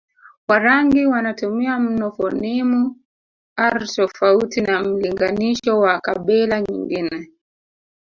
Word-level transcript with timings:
Warangi 0.47 1.05
wanatumia 1.05 1.79
mno 1.79 2.11
fonimu 2.11 2.95
r 3.55 3.87
tofauti 3.87 4.61
na 4.61 4.83
mlinganisho 4.83 5.79
wa 5.79 5.99
kabila 6.01 6.61
nyingine 6.61 7.29